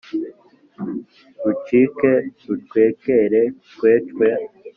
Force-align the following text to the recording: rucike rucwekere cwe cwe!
rucike 1.43 2.11
rucwekere 2.47 3.41
cwe 3.73 3.93
cwe! 4.09 4.29